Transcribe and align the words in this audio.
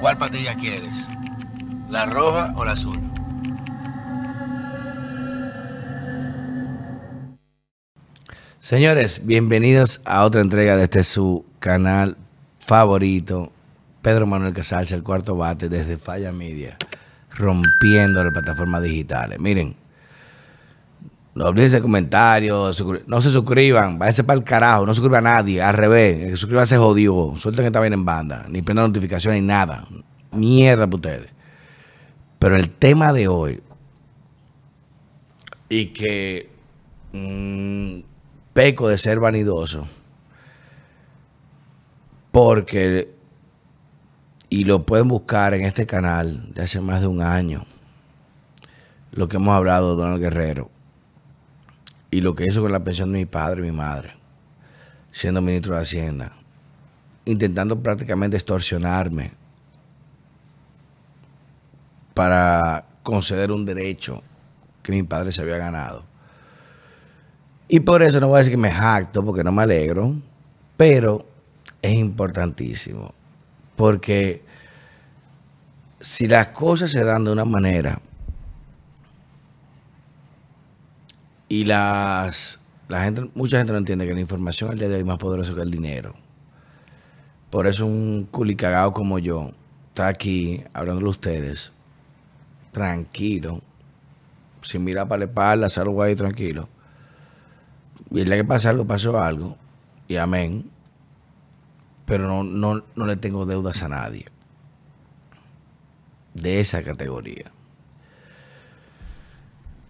¿Cuál 0.00 0.16
patilla 0.16 0.54
quieres? 0.54 1.06
¿La 1.90 2.06
roja 2.06 2.54
o 2.56 2.64
la 2.64 2.72
azul? 2.72 2.98
Señores, 8.58 9.26
bienvenidos 9.26 10.00
a 10.06 10.24
otra 10.24 10.40
entrega 10.40 10.76
de 10.76 10.84
este 10.84 11.04
su 11.04 11.44
canal 11.58 12.16
favorito, 12.60 13.52
Pedro 14.00 14.26
Manuel 14.26 14.54
Casals, 14.54 14.90
el 14.92 15.02
cuarto 15.02 15.36
bate 15.36 15.68
desde 15.68 15.98
Falla 15.98 16.32
Media, 16.32 16.78
rompiendo 17.36 18.24
las 18.24 18.32
plataformas 18.32 18.82
digitales. 18.82 19.38
Miren, 19.38 19.76
no 21.34 21.44
olviden 21.44 21.82
comentarios, 21.82 22.84
no 23.06 23.20
se 23.20 23.30
suscriban, 23.30 23.98
váyanse 23.98 24.24
para 24.24 24.38
el 24.38 24.44
carajo, 24.44 24.86
no 24.86 24.94
suscriba 24.94 25.18
a 25.18 25.22
nadie, 25.22 25.62
al 25.62 25.74
revés, 25.74 26.22
el 26.22 26.30
que 26.30 26.36
suscriba 26.36 26.66
se 26.66 26.76
jodió, 26.76 27.34
suelten 27.36 27.62
que 27.64 27.66
está 27.68 27.80
bien 27.80 27.92
en 27.92 28.04
banda, 28.04 28.46
ni 28.48 28.62
prenda 28.62 28.82
notificaciones 28.82 29.40
ni 29.40 29.46
nada, 29.46 29.84
mierda 30.32 30.86
para 30.86 30.96
ustedes. 30.96 31.32
Pero 32.38 32.56
el 32.56 32.70
tema 32.70 33.12
de 33.12 33.28
hoy, 33.28 33.62
y 35.68 35.86
que 35.88 36.50
mmm, 37.12 38.00
peco 38.52 38.88
de 38.88 38.98
ser 38.98 39.20
vanidoso, 39.20 39.86
porque, 42.32 43.14
y 44.48 44.64
lo 44.64 44.84
pueden 44.84 45.06
buscar 45.06 45.54
en 45.54 45.64
este 45.64 45.86
canal 45.86 46.52
de 46.54 46.62
hace 46.62 46.80
más 46.80 47.00
de 47.00 47.06
un 47.06 47.22
año, 47.22 47.66
lo 49.12 49.28
que 49.28 49.36
hemos 49.36 49.54
hablado 49.54 49.94
de 49.94 50.02
Donald 50.02 50.20
Guerrero 50.20 50.70
y 52.10 52.20
lo 52.20 52.34
que 52.34 52.46
hizo 52.46 52.62
con 52.62 52.72
la 52.72 52.82
pensión 52.82 53.12
de 53.12 53.18
mi 53.18 53.26
padre 53.26 53.60
y 53.60 53.70
mi 53.70 53.76
madre, 53.76 54.14
siendo 55.10 55.40
ministro 55.40 55.74
de 55.74 55.82
Hacienda, 55.82 56.32
intentando 57.24 57.80
prácticamente 57.80 58.36
extorsionarme 58.36 59.32
para 62.14 62.84
conceder 63.02 63.50
un 63.50 63.64
derecho 63.64 64.22
que 64.82 64.92
mi 64.92 65.02
padre 65.02 65.32
se 65.32 65.42
había 65.42 65.58
ganado. 65.58 66.04
Y 67.68 67.80
por 67.80 68.02
eso 68.02 68.18
no 68.18 68.28
voy 68.28 68.36
a 68.36 68.38
decir 68.38 68.54
que 68.54 68.60
me 68.60 68.72
jacto, 68.72 69.24
porque 69.24 69.44
no 69.44 69.52
me 69.52 69.62
alegro, 69.62 70.16
pero 70.76 71.24
es 71.80 71.92
importantísimo. 71.92 73.14
Porque 73.76 74.42
si 76.00 76.26
las 76.26 76.48
cosas 76.48 76.90
se 76.90 77.04
dan 77.04 77.24
de 77.24 77.30
una 77.30 77.44
manera 77.44 78.00
y 81.50 81.64
las 81.66 82.60
la 82.88 83.04
gente, 83.04 83.30
mucha 83.34 83.58
gente 83.58 83.72
no 83.72 83.78
entiende 83.78 84.06
que 84.06 84.14
la 84.14 84.20
información 84.20 84.70
al 84.70 84.78
día 84.78 84.88
de 84.88 84.94
hoy 84.94 85.00
es 85.00 85.06
más 85.06 85.18
poderosa 85.18 85.54
que 85.54 85.60
el 85.60 85.70
dinero. 85.70 86.14
Por 87.50 87.66
eso 87.66 87.84
un 87.84 88.26
culicagado 88.30 88.94
como 88.94 89.18
yo 89.18 89.50
está 89.88 90.08
aquí 90.08 90.64
hablándole 90.72 91.08
a 91.08 91.10
ustedes, 91.10 91.72
tranquilo, 92.72 93.60
sin 94.62 94.82
mirar 94.82 95.06
para 95.08 95.18
la 95.18 95.24
espalda, 95.26 95.66
hacer 95.66 95.82
algo 95.82 96.02
ahí 96.02 96.16
tranquilo 96.16 96.70
y 98.10 98.20
el 98.20 98.26
día 98.26 98.36
que 98.36 98.44
pasa 98.44 98.70
algo, 98.70 98.86
pasó 98.86 99.18
algo. 99.20 99.56
Y 100.08 100.16
amén. 100.16 100.70
Pero 102.06 102.26
no, 102.26 102.42
no, 102.42 102.84
no 102.96 103.06
le 103.06 103.16
tengo 103.16 103.46
deudas 103.46 103.82
a 103.82 103.88
nadie. 103.88 104.26
De 106.34 106.60
esa 106.60 106.82
categoría. 106.82 107.52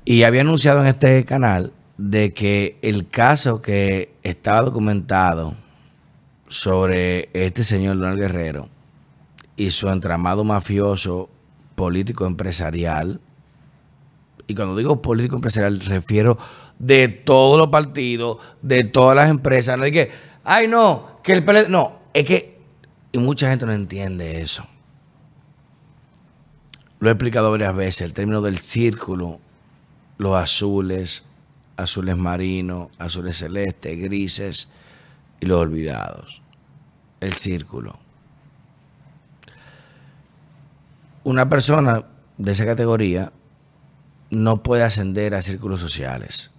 Y 0.04 0.22
había 0.22 0.40
anunciado 0.40 0.80
en 0.80 0.86
este 0.86 1.24
canal 1.24 1.72
de 1.98 2.32
que 2.32 2.78
el 2.82 3.08
caso 3.08 3.60
que 3.60 4.14
estaba 4.22 4.62
documentado 4.62 5.54
sobre 6.48 7.28
este 7.32 7.62
señor 7.62 7.98
Donald 7.98 8.18
Guerrero 8.18 8.68
y 9.56 9.70
su 9.70 9.88
entramado 9.88 10.42
mafioso 10.42 11.28
político 11.74 12.26
empresarial, 12.26 13.20
y 14.46 14.54
cuando 14.54 14.74
digo 14.74 15.00
político 15.00 15.36
empresarial 15.36 15.80
refiero 15.80 16.38
de 16.80 17.08
todos 17.08 17.58
los 17.58 17.68
partidos, 17.68 18.38
de 18.62 18.82
todas 18.82 19.14
las 19.14 19.30
empresas. 19.30 19.78
No 19.78 19.84
es 19.84 19.92
que, 19.92 20.10
ay, 20.42 20.66
no, 20.66 21.20
que 21.22 21.32
el 21.32 21.44
PLD. 21.44 21.68
No, 21.68 22.00
es 22.12 22.24
que. 22.24 22.58
Y 23.12 23.18
mucha 23.18 23.50
gente 23.50 23.66
no 23.66 23.72
entiende 23.72 24.40
eso. 24.40 24.66
Lo 26.98 27.08
he 27.08 27.12
explicado 27.12 27.50
varias 27.50 27.74
veces, 27.74 28.02
el 28.02 28.12
término 28.12 28.40
del 28.40 28.58
círculo, 28.58 29.40
los 30.20 30.36
azules, 30.36 31.24
azules 31.76 32.16
marinos, 32.16 32.88
azules 32.98 33.38
celestes, 33.38 33.98
grises 33.98 34.68
y 35.40 35.46
los 35.46 35.60
olvidados. 35.60 36.42
El 37.20 37.32
círculo. 37.32 37.98
Una 41.24 41.48
persona 41.48 42.04
de 42.36 42.52
esa 42.52 42.66
categoría 42.66 43.32
no 44.30 44.62
puede 44.62 44.82
ascender 44.82 45.34
a 45.34 45.42
círculos 45.42 45.80
sociales 45.80 46.50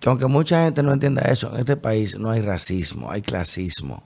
que 0.00 0.08
aunque 0.08 0.26
mucha 0.26 0.64
gente 0.64 0.82
no 0.82 0.92
entienda 0.92 1.22
eso, 1.22 1.52
en 1.54 1.60
este 1.60 1.76
país 1.76 2.18
no 2.18 2.30
hay 2.30 2.40
racismo, 2.40 3.10
hay 3.10 3.22
clasismo. 3.22 4.02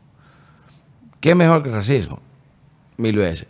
¿Qué 1.21 1.35
mejor 1.35 1.62
que 1.62 1.69
el 1.69 1.75
racismo? 1.75 2.21
Mil 2.97 3.17
veces. 3.17 3.47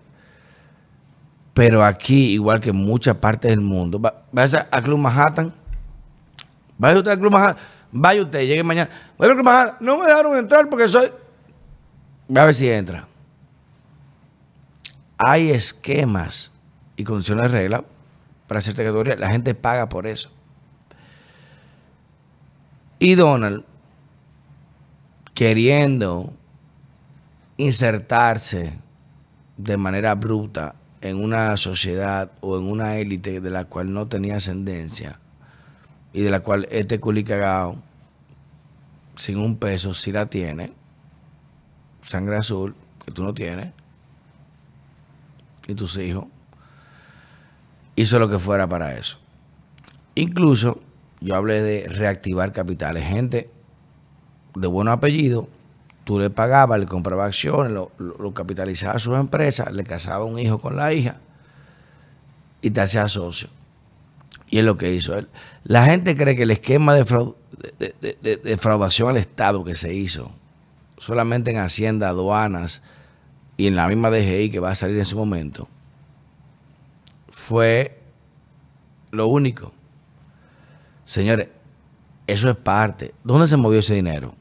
Pero 1.55 1.85
aquí, 1.85 2.33
igual 2.33 2.61
que 2.61 2.71
en 2.71 2.77
muchas 2.77 3.17
partes 3.17 3.51
del 3.51 3.61
mundo, 3.61 4.01
vaya 4.31 4.69
a 4.71 4.83
Club 4.83 4.99
Manhattan, 4.99 5.53
vaya 6.79 6.99
usted 6.99 7.11
a 7.11 7.17
Club 7.17 7.33
Manhattan, 7.33 7.65
vaya 7.91 8.23
usted, 8.23 8.41
llegue 8.41 8.65
mañana, 8.65 8.91
vaya 9.19 9.33
a 9.33 9.35
Club 9.35 9.45
Manhattan, 9.45 9.77
no 9.81 9.99
me 9.99 10.07
dejaron 10.07 10.37
entrar 10.37 10.69
porque 10.69 10.89
soy... 10.89 11.13
A 12.35 12.45
ver 12.47 12.55
si 12.55 12.71
entra. 12.71 13.07
Hay 15.19 15.51
esquemas 15.51 16.51
y 16.97 17.05
condiciones 17.05 17.53
de 17.53 17.59
regla 17.59 17.85
para 18.47 18.63
cierta 18.63 18.83
categoría. 18.83 19.17
La 19.17 19.31
gente 19.31 19.55
paga 19.55 19.89
por 19.89 20.07
eso. 20.07 20.31
Y 22.99 23.15
Donald, 23.15 23.65
queriendo 25.35 26.33
insertarse 27.57 28.79
de 29.57 29.77
manera 29.77 30.15
bruta 30.15 30.75
en 31.03 31.23
una 31.23 31.57
sociedad 31.57 32.33
o 32.41 32.57
en 32.57 32.65
una 32.65 32.97
élite 32.97 33.41
de 33.41 33.51
la 33.51 33.67
cual 33.67 33.93
no 33.93 34.09
tenía 34.09 34.37
ascendencia 34.37 35.19
y 36.13 36.23
de 36.23 36.31
la 36.31 36.41
cual 36.41 36.67
este 36.71 37.01
culicagao 37.01 37.77
sin 39.17 39.39
un 39.39 39.57
peso 39.57 39.93
sí 39.93 40.13
la 40.13 40.27
tiene, 40.27 40.73
sangre 42.01 42.37
azul, 42.37 42.75
que 43.05 43.11
tú 43.11 43.23
no 43.23 43.35
tienes, 43.35 43.73
y 45.67 45.75
tus 45.75 45.97
hijos, 45.99 46.27
hizo 47.97 48.19
lo 48.19 48.29
que 48.29 48.39
fuera 48.39 48.67
para 48.67 48.97
eso. 48.97 49.19
Incluso 50.15 50.81
yo 51.21 51.35
hablé 51.37 51.63
de 51.63 51.89
reactivar 51.89 52.53
capitales. 52.53 53.05
Gente 53.07 53.51
de 54.55 54.67
buen 54.67 54.89
apellido, 54.89 55.49
tú 56.05 56.19
le 56.19 56.31
pagabas, 56.31 56.81
le 56.81 56.87
compraba 56.87 57.27
acciones, 57.27 57.73
lo, 57.73 58.35
capitalizaba 58.35 58.95
a 58.95 58.99
su 58.99 59.15
empresa, 59.15 59.71
le 59.71 59.85
casaba 59.85 60.25
un 60.25 60.39
hijo 60.39 60.59
con 60.59 60.77
la 60.77 60.93
hija 60.93 61.17
y 62.61 62.71
te 62.71 62.81
hacía 62.81 63.09
socio. 63.09 63.49
Y 64.51 64.59
es 64.59 64.65
lo 64.65 64.77
que 64.77 64.93
hizo 64.93 65.17
él. 65.17 65.29
La 65.65 65.85
gente 65.87 66.17
cree 66.17 66.37
que 66.37 66.43
el 66.43 66.51
esquema 66.51 66.95
de, 66.95 67.35
de, 67.79 68.37
defraudación 68.43 69.09
al 69.09 69.17
Estado 69.17 69.65
que 69.65 69.75
se 69.75 69.95
hizo, 69.95 70.33
solamente 70.99 71.51
en 71.51 71.59
Hacienda, 71.59 72.09
aduanas 72.09 72.83
y 73.57 73.67
en 73.67 73.77
la 73.77 73.89
misma 73.89 74.11
DGI 74.11 74.51
que 74.51 74.61
va 74.61 74.71
a 74.71 74.75
salir 74.75 74.97
en 74.97 75.03
ese 75.03 75.15
momento, 75.15 75.69
fue 77.31 78.03
lo 79.11 79.27
único. 79.29 79.73
Señores, 81.05 81.49
eso 82.27 82.51
es 82.51 82.57
parte. 82.57 83.15
¿Dónde 83.25 83.47
se 83.47 83.57
movió 83.57 83.79
ese 83.81 83.95
dinero? 83.95 84.35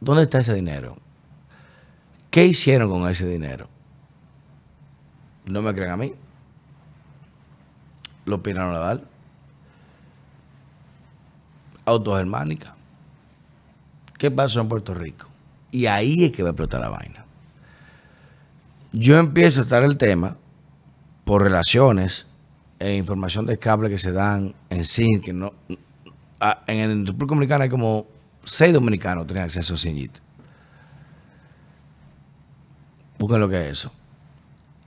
¿Dónde 0.00 0.22
está 0.22 0.38
ese 0.38 0.54
dinero? 0.54 0.96
¿Qué 2.30 2.46
hicieron 2.46 2.90
con 2.90 3.08
ese 3.08 3.26
dinero? 3.26 3.68
No 5.46 5.62
me 5.62 5.74
creen 5.74 5.90
a 5.90 5.96
mí. 5.96 6.14
Lo 8.24 8.42
pidieron 8.42 8.74
a 8.74 8.78
dar. 8.78 9.02
Autogermánica. 11.84 12.76
¿Qué 14.18 14.30
pasó 14.30 14.60
en 14.60 14.68
Puerto 14.68 14.94
Rico? 14.94 15.28
Y 15.70 15.86
ahí 15.86 16.24
es 16.24 16.32
que 16.32 16.42
va 16.42 16.50
a 16.50 16.52
explotar 16.52 16.80
la 16.80 16.90
vaina. 16.90 17.24
Yo 18.92 19.18
empiezo 19.18 19.60
a 19.60 19.64
estar 19.64 19.84
el 19.84 19.96
tema 19.96 20.36
por 21.24 21.42
relaciones 21.42 22.26
e 22.78 22.94
información 22.94 23.46
de 23.46 23.58
cable 23.58 23.90
que 23.90 23.98
se 23.98 24.12
dan 24.12 24.54
en 24.70 24.84
sí, 24.84 25.20
que 25.22 25.32
no, 25.32 25.52
en 26.66 26.78
el 26.78 27.06
República 27.06 27.34
Dominicana 27.34 27.64
hay 27.64 27.70
como 27.70 28.06
seis 28.50 28.72
dominicanos 28.72 29.26
tienen 29.26 29.44
acceso 29.44 29.74
a 29.74 29.76
CINIT. 29.76 30.12
Busquen 33.18 33.40
lo 33.40 33.48
que 33.48 33.60
es 33.60 33.78
eso. 33.78 33.92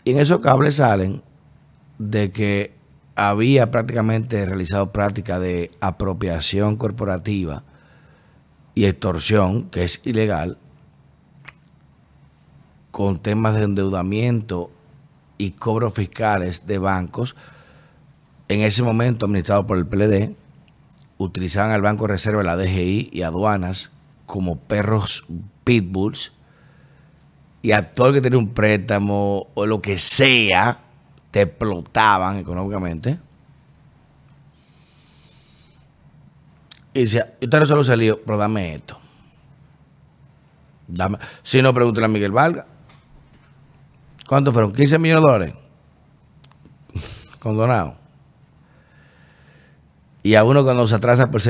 Y 0.04 0.12
en 0.12 0.20
esos 0.20 0.40
cables 0.40 0.76
salen 0.76 1.22
de 1.98 2.32
que 2.32 2.74
había 3.16 3.70
prácticamente 3.72 4.46
realizado 4.46 4.92
práctica 4.92 5.40
de 5.40 5.72
apropiación 5.80 6.78
corporativa 6.78 7.64
y 8.74 8.86
extorsión, 8.86 9.70
que 9.70 9.84
es 9.84 10.02
ilegal, 10.04 10.58
con 12.92 13.20
temas 13.20 13.56
de 13.56 13.64
endeudamiento 13.64 14.72
y 15.38 15.52
cobros 15.52 15.94
fiscales 15.94 16.66
de 16.68 16.78
bancos, 16.78 17.36
en 18.48 18.62
ese 18.62 18.84
momento 18.84 19.26
administrado 19.26 19.66
por 19.66 19.78
el 19.78 19.86
PLD, 19.86 20.36
utilizaban 21.24 21.72
al 21.72 21.82
Banco 21.82 22.06
de 22.06 22.14
Reserva, 22.14 22.44
la 22.44 22.58
DGI 22.58 23.10
y 23.12 23.22
aduanas 23.22 23.92
como 24.26 24.58
perros 24.58 25.26
pitbulls 25.64 26.32
y 27.62 27.72
a 27.74 27.94
todo 27.94 28.08
el 28.08 28.14
que 28.16 28.22
tenía 28.22 28.40
un 28.40 28.54
préstamo 28.54 29.48
o 29.54 29.66
lo 29.66 29.82
que 29.82 30.00
sea, 30.00 30.80
te 31.30 31.42
explotaban 31.42 32.38
económicamente. 32.38 33.20
Y 36.94 37.02
decía, 37.02 37.34
usted 37.42 37.60
no 37.60 37.66
solo 37.66 37.84
salió, 37.84 38.22
pero 38.24 38.38
dame 38.38 38.76
esto. 38.76 39.00
Dame. 40.88 41.20
Si 41.44 41.62
no, 41.62 41.74
pregúntale 41.74 42.06
a 42.06 42.10
Miguel 42.10 42.32
Valga. 42.32 42.66
¿Cuántos 44.28 44.54
fueron? 44.54 44.74
15 44.74 44.98
millones 44.98 45.24
de 45.24 45.32
dólares. 45.32 45.56
Condonado. 47.40 48.01
Y 50.24 50.36
a 50.36 50.44
uno 50.44 50.64
cuando 50.64 50.86
se 50.86 50.96
atrasa 50.96 51.32
por, 51.32 51.42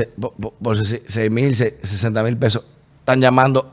por, 0.62 0.86
6 0.86 1.30
mil, 1.30 1.54
60 1.54 2.22
mil 2.22 2.36
pesos, 2.36 2.64
están 3.00 3.20
llamando 3.20 3.72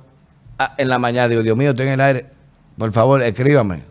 en 0.77 0.89
la 0.89 0.99
mañana. 0.99 1.27
Digo, 1.27 1.41
Dios 1.41 1.57
mío, 1.57 1.71
estoy 1.71 1.87
en 1.87 1.93
el 1.93 2.01
aire. 2.01 2.25
Por 2.77 2.91
favor, 2.91 3.21
escríbame. 3.21 3.83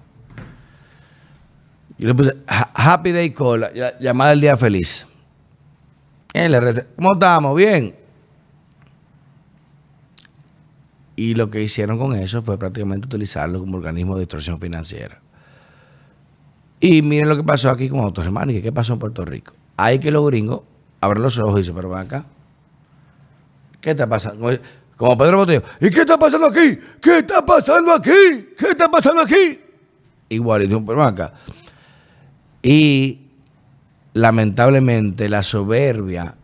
Yo 1.99 2.09
le 2.09 2.15
puse 2.15 2.37
Happy 2.47 3.13
Day 3.13 3.31
Call, 3.31 3.71
llamada 4.01 4.33
el 4.33 4.41
día 4.41 4.57
feliz. 4.57 5.07
¿Cómo 6.97 7.13
estamos? 7.15 7.57
Bien. 7.57 7.95
Y 11.17 11.35
lo 11.35 11.51
que 11.51 11.61
hicieron 11.61 11.99
con 11.99 12.15
eso 12.15 12.43
fue 12.43 12.59
prácticamente 12.59 13.07
utilizarlo 13.07 13.59
como 13.59 13.79
organismo 13.79 14.17
de 14.17 14.23
extorsión 14.23 14.61
financiera. 14.61 15.21
Y 16.79 17.03
miren 17.03 17.29
lo 17.29 17.37
que 17.37 17.43
pasó 17.43 17.71
aquí 17.71 17.89
con 17.89 18.01
Autos 18.01 18.25
Hermanos. 18.25 18.55
¿Qué 18.63 18.71
pasó 18.71 18.93
en 18.93 19.01
Puerto 19.01 19.25
Rico? 19.25 19.55
Hay 19.77 19.99
que 19.99 20.13
los 20.13 20.25
gringos 20.27 20.61
abren 21.01 21.23
los 21.23 21.39
ojos 21.39 21.55
y 21.55 21.63
dicen, 21.63 21.75
pero 21.75 21.91
ven 21.91 21.99
acá. 22.01 22.25
¿Qué 23.81 23.91
está 23.91 24.07
pasando? 24.07 24.51
Como 24.97 25.17
Pedro 25.17 25.39
Botello. 25.39 25.63
¿Y 25.81 25.91
qué 25.91 26.01
está 26.01 26.19
pasando 26.19 26.49
aquí? 26.49 26.79
¿Qué 27.01 27.19
está 27.19 27.45
pasando 27.45 27.93
aquí? 27.93 28.49
¿Qué 28.59 28.71
está 28.71 28.91
pasando 28.91 29.23
aquí? 29.23 29.61
Igual, 30.29 30.65
y 30.65 30.67
pero 30.69 30.85
ven 30.85 31.01
acá. 31.01 31.33
Y 32.63 33.21
lamentablemente 34.15 35.29
la 35.29 35.43
soberbia 35.43 36.35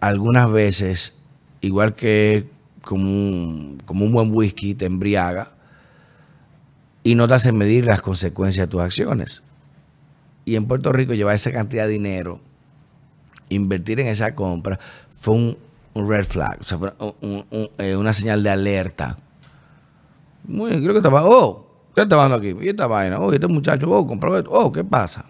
algunas 0.00 0.50
veces, 0.50 1.14
igual 1.60 1.94
que 1.94 2.48
como 2.82 3.04
un, 3.04 3.82
como 3.84 4.04
un 4.04 4.12
buen 4.12 4.34
whisky, 4.34 4.74
te 4.74 4.86
embriaga 4.86 5.52
y 7.02 7.14
no 7.14 7.28
te 7.28 7.34
hace 7.34 7.52
medir 7.52 7.86
las 7.86 8.02
consecuencias 8.02 8.66
de 8.66 8.70
tus 8.70 8.80
acciones. 8.80 9.42
Y 10.44 10.56
en 10.56 10.66
Puerto 10.66 10.92
Rico 10.92 11.14
llevar 11.14 11.34
esa 11.34 11.52
cantidad 11.52 11.86
de 11.86 11.92
dinero, 11.92 12.40
invertir 13.48 14.00
en 14.00 14.08
esa 14.08 14.34
compra, 14.34 14.78
fue 15.12 15.34
un, 15.34 15.58
red 15.94 16.24
flag, 16.24 16.58
o 16.60 16.62
sea, 16.62 16.78
fue 16.78 16.94
eh, 17.78 17.96
una 17.96 18.12
señal 18.12 18.42
de 18.42 18.50
alerta. 18.50 19.16
Muy 20.44 20.70
bien, 20.70 20.82
creo 20.82 20.92
que 20.92 20.98
estaba, 20.98 21.24
oh, 21.24 21.66
¿qué 21.94 22.02
está 22.02 22.16
pasando 22.16 22.36
aquí? 22.36 22.54
¿Y 22.60 22.68
esta 22.68 22.86
vaina? 22.86 23.18
Oh, 23.18 23.32
este 23.32 23.48
muchacho, 23.48 23.90
oh, 23.90 24.06
compró 24.06 24.38
esto, 24.38 24.50
oh, 24.52 24.70
¿qué 24.70 24.84
pasa? 24.84 25.24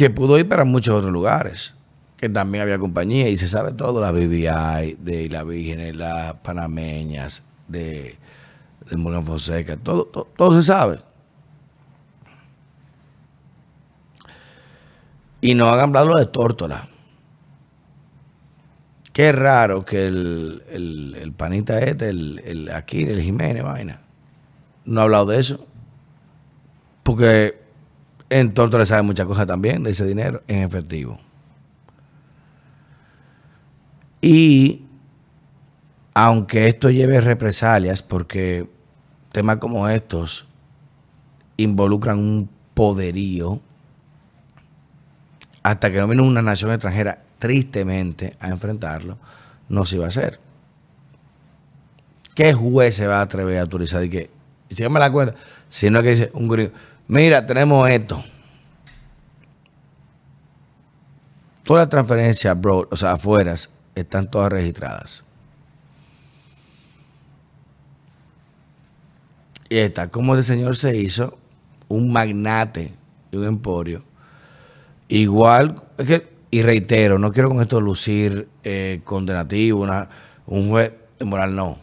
que 0.00 0.08
pudo 0.08 0.38
ir 0.38 0.48
para 0.48 0.64
muchos 0.64 0.94
otros 0.94 1.12
lugares, 1.12 1.74
que 2.16 2.30
también 2.30 2.62
había 2.62 2.78
compañía 2.78 3.28
y 3.28 3.36
se 3.36 3.46
sabe 3.46 3.72
todo, 3.72 4.00
la 4.00 4.10
BBI, 4.12 4.96
de 4.98 5.28
la 5.30 5.44
Virgen, 5.44 5.98
las 5.98 6.32
panameñas, 6.36 7.42
de, 7.68 8.16
de 8.88 8.96
Morgan 8.96 9.26
Fonseca, 9.26 9.76
todo, 9.76 10.06
todo, 10.06 10.56
se 10.56 10.62
sabe. 10.62 11.00
Y 15.40 15.54
no 15.54 15.70
hagan 15.70 15.96
hablar 15.96 16.16
de 16.18 16.26
Tórtola. 16.26 16.88
Qué 19.12 19.32
raro 19.32 19.84
que 19.84 20.06
el, 20.06 20.62
el, 20.70 21.32
panita 21.36 21.78
este, 21.80 22.10
el, 22.10 22.40
el 22.44 22.70
aquí, 22.70 23.02
el 23.02 23.20
Jiménez, 23.20 23.64
vaina, 23.64 24.00
no 24.84 25.00
ha 25.00 25.04
hablado 25.04 25.26
de 25.26 25.40
eso. 25.40 25.66
Porque 27.02 27.60
en 28.28 28.54
Torto 28.54 28.78
le 28.78 28.86
sabe 28.86 29.02
muchas 29.02 29.26
cosas 29.26 29.46
también 29.46 29.82
de 29.82 29.90
ese 29.90 30.06
dinero 30.06 30.42
en 30.46 30.62
efectivo. 30.62 31.18
Y 34.20 34.84
aunque 36.14 36.68
esto 36.68 36.90
lleve 36.90 37.20
represalias, 37.20 38.02
porque 38.02 38.68
temas 39.32 39.56
como 39.56 39.88
estos 39.88 40.46
involucran 41.56 42.18
un 42.18 42.48
poderío, 42.74 43.60
hasta 45.62 45.90
que 45.90 45.98
no 45.98 46.06
viene 46.06 46.22
una 46.22 46.42
nación 46.42 46.72
extranjera 46.72 47.22
tristemente 47.38 48.34
a 48.40 48.48
enfrentarlo, 48.48 49.18
no 49.68 49.84
se 49.84 49.96
iba 49.96 50.06
a 50.06 50.08
hacer. 50.08 50.40
¿Qué 52.34 52.52
juez 52.54 52.94
se 52.94 53.06
va 53.06 53.18
a 53.18 53.22
atrever 53.22 53.58
a 53.58 53.62
autorizar? 53.62 54.02
Y 54.04 54.10
que, 54.10 54.30
si 54.70 54.88
me 54.88 55.00
la 55.00 55.10
cuenta, 55.10 55.34
si 55.68 55.90
no 55.90 55.98
es 55.98 56.04
que 56.04 56.10
dice 56.10 56.30
un 56.32 56.48
gringo, 56.48 56.72
Mira, 57.10 57.44
tenemos 57.44 57.88
esto. 57.88 58.22
Todas 61.64 61.82
las 61.82 61.88
transferencias, 61.88 62.60
bro, 62.60 62.86
o 62.88 62.96
sea, 62.96 63.12
afuera, 63.12 63.56
están 63.96 64.30
todas 64.30 64.52
registradas. 64.52 65.24
Y 69.68 69.78
está 69.78 70.08
como 70.08 70.36
ese 70.36 70.44
señor 70.44 70.76
se 70.76 70.96
hizo 70.96 71.36
un 71.88 72.12
magnate 72.12 72.92
y 73.32 73.36
un 73.36 73.46
emporio. 73.46 74.04
Igual, 75.10 75.82
es 75.98 76.06
que, 76.06 76.28
y 76.52 76.62
reitero, 76.62 77.18
no 77.18 77.32
quiero 77.32 77.48
con 77.48 77.60
esto 77.60 77.80
lucir 77.80 78.46
eh, 78.62 79.00
condenativo, 79.02 79.80
una, 79.80 80.08
un 80.46 80.68
juez 80.68 80.92
moral, 81.18 81.56
no. 81.56 81.78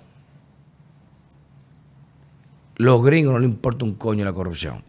Los 2.78 3.04
gringos 3.04 3.34
no 3.34 3.40
les 3.40 3.50
importa 3.50 3.84
un 3.84 3.96
coño 3.96 4.24
la 4.24 4.32
corrupción. 4.32 4.82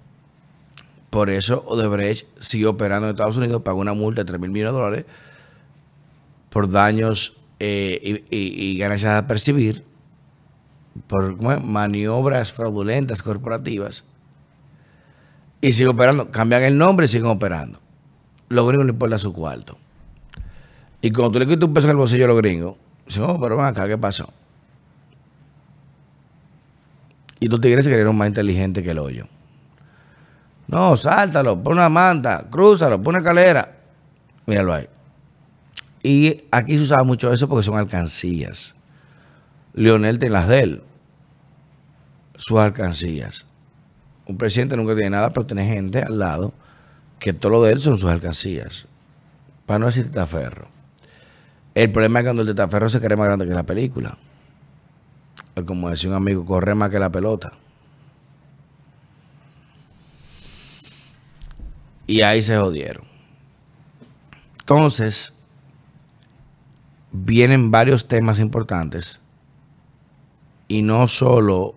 Por 1.11 1.31
eso 1.31 1.65
Odebrecht 1.67 2.29
siguió 2.39 2.71
operando 2.71 3.09
en 3.09 3.17
Estados 3.17 3.37
Unidos, 3.37 3.63
pagó 3.63 3.81
una 3.81 3.93
multa 3.93 4.23
de 4.23 4.27
3 4.27 4.41
mil 4.41 4.51
millones 4.51 4.73
de 4.73 4.79
dólares 4.79 5.05
por 6.51 6.71
daños 6.71 7.37
eh, 7.59 8.23
y, 8.31 8.79
ganancias 8.79 9.21
a 9.21 9.27
percibir, 9.27 9.83
por 11.09 11.43
maniobras 11.61 12.53
fraudulentas 12.53 13.21
corporativas. 13.21 14.05
Y 15.61 15.73
sigue 15.73 15.89
operando. 15.89 16.31
Cambian 16.31 16.63
el 16.63 16.79
nombre 16.79 17.07
y 17.07 17.09
siguen 17.09 17.27
operando. 17.27 17.81
Los 18.49 18.67
gringos 18.67 18.87
no 18.87 18.93
importa 18.93 19.19
su 19.19 19.33
cuarto. 19.33 19.79
Y 21.01 21.11
cuando 21.11 21.33
tú 21.33 21.39
le 21.39 21.47
quitas 21.47 21.65
un 21.65 21.75
peso 21.75 21.87
en 21.87 21.93
el 21.93 21.97
bolsillo 21.97 22.25
a 22.25 22.29
los 22.29 22.37
gringos, 22.39 22.77
dicen, 23.07 23.25
oh, 23.25 23.39
pero 23.39 23.57
ven 23.57 23.67
acá, 23.67 23.87
¿qué 23.87 23.97
pasó? 23.97 24.33
Y 27.41 27.49
tú 27.49 27.61
tigres 27.61 27.85
se 27.85 27.91
creyeron 27.91 28.17
más 28.17 28.29
inteligentes 28.29 28.83
que 28.83 28.91
el 28.91 28.99
hoyo. 28.99 29.27
No, 30.67 30.97
sáltalo, 30.97 31.63
pon 31.63 31.75
una 31.75 31.89
manta, 31.89 32.47
crúzalo, 32.51 33.01
pon 33.01 33.15
una 33.15 33.21
escalera. 33.21 33.77
Míralo 34.47 34.75
ahí. 34.75 34.89
Y 36.03 36.45
aquí 36.51 36.77
se 36.77 36.85
usaba 36.85 37.05
mucho 37.05 37.33
eso 37.33 37.49
porque 37.49 37.63
son 37.63 37.79
alcancías. 37.79 38.75
Lionel 39.75 40.19
tiene 40.19 40.33
las 40.33 40.49
de 40.49 40.61
él. 40.61 40.83
Sus 42.37 42.59
alcancías. 42.59 43.47
Un 44.27 44.37
presidente 44.37 44.77
nunca 44.77 44.95
tiene 44.95 45.11
nada, 45.11 45.33
pero 45.33 45.47
tiene 45.47 45.67
gente 45.67 46.03
al 46.03 46.19
lado 46.19 46.53
que 47.19 47.33
todo 47.33 47.53
lo 47.53 47.63
de 47.63 47.73
él 47.73 47.81
son 47.81 47.97
sus 47.97 48.11
alcancías. 48.11 48.87
Para 49.67 49.81
no 49.81 49.87
decir 49.87 50.07
tetaferro. 50.07 50.69
El 51.75 51.93
problema 51.93 52.21
es 52.21 52.25
cuando 52.25 52.43
el 52.43 52.49
tetaferro 52.49 52.89
se 52.89 53.01
cree 53.01 53.17
más 53.17 53.27
grande 53.27 53.47
que 53.47 53.55
la 53.55 53.65
película. 53.65 54.17
Como 55.67 55.91
decía 55.91 56.11
un 56.11 56.17
amigo, 56.17 56.45
corre 56.45 56.75
más 56.75 56.91
que 56.91 56.99
la 56.99 57.11
pelota. 57.11 57.53
Y 62.07 62.23
ahí 62.23 62.41
se 62.43 62.57
jodieron. 62.57 63.05
Entonces, 64.61 65.35
vienen 67.13 67.71
varios 67.71 68.09
temas 68.09 68.39
importantes 68.39 69.21
y 70.69 70.83
no 70.83 71.09
solo 71.09 71.75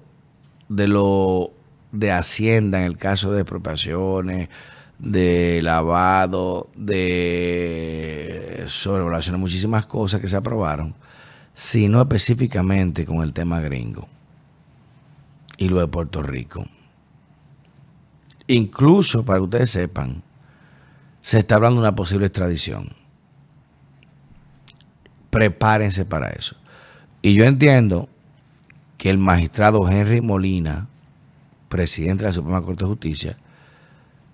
de 0.69 0.87
lo 0.87 1.51
de 1.91 2.11
Hacienda 2.11 2.79
en 2.79 2.85
el 2.85 2.97
caso 2.97 3.31
de 3.31 3.41
expropiaciones, 3.41 4.49
de 5.01 5.61
lavado, 5.63 6.69
de 6.75 8.63
sobrevaluaciones, 8.67 9.41
muchísimas 9.41 9.87
cosas 9.87 10.21
que 10.21 10.27
se 10.27 10.37
aprobaron, 10.37 10.93
sino 11.53 12.01
específicamente 12.01 13.03
con 13.03 13.23
el 13.23 13.33
tema 13.33 13.59
gringo 13.59 14.07
y 15.57 15.69
lo 15.69 15.79
de 15.79 15.87
Puerto 15.87 16.21
Rico. 16.21 16.65
Incluso, 18.45 19.25
para 19.25 19.39
que 19.39 19.43
ustedes 19.43 19.71
sepan, 19.71 20.23
se 21.21 21.39
está 21.39 21.55
hablando 21.55 21.81
de 21.81 21.87
una 21.87 21.95
posible 21.95 22.27
extradición. 22.27 22.89
Prepárense 25.31 26.05
para 26.05 26.29
eso. 26.29 26.55
Y 27.21 27.33
yo 27.33 27.45
entiendo 27.45 28.07
que 28.97 29.09
el 29.09 29.17
magistrado 29.17 29.87
Henry 29.89 30.21
Molina, 30.21 30.87
presidente 31.69 32.23
de 32.23 32.29
la 32.29 32.33
Suprema 32.33 32.61
Corte 32.61 32.83
de 32.83 32.89
Justicia, 32.89 33.37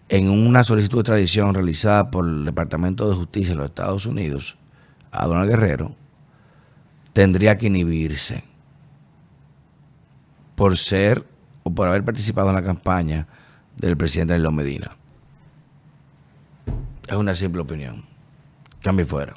en 0.09 0.29
una 0.29 0.63
solicitud 0.63 0.97
de 0.97 1.01
extradición 1.01 1.53
realizada 1.53 2.09
por 2.09 2.25
el 2.25 2.45
Departamento 2.45 3.09
de 3.09 3.15
Justicia 3.15 3.49
de 3.53 3.57
los 3.57 3.67
Estados 3.67 4.05
Unidos 4.05 4.57
a 5.11 5.25
Donald 5.25 5.49
Guerrero, 5.49 5.95
tendría 7.13 7.57
que 7.57 7.67
inhibirse 7.67 8.43
por 10.55 10.77
ser 10.77 11.25
o 11.63 11.71
por 11.71 11.87
haber 11.87 12.03
participado 12.03 12.49
en 12.49 12.55
la 12.55 12.63
campaña 12.63 13.27
del 13.75 13.97
presidente 13.97 14.33
Danilo 14.33 14.51
Medina. 14.51 14.95
Es 17.07 17.15
una 17.15 17.35
simple 17.35 17.61
opinión. 17.61 18.05
Cambio 18.81 19.05
fuera. 19.05 19.33